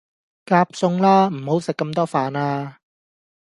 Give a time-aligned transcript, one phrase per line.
[0.47, 2.79] 夾餸啦，唔好食咁多飯呀